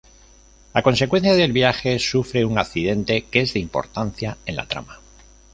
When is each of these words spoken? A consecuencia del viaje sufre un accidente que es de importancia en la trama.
A 0.73 0.81
consecuencia 0.81 1.35
del 1.35 1.51
viaje 1.51 1.99
sufre 1.99 2.43
un 2.43 2.57
accidente 2.57 3.25
que 3.25 3.41
es 3.41 3.53
de 3.53 3.59
importancia 3.59 4.35
en 4.47 4.55
la 4.55 4.65
trama. 4.67 4.99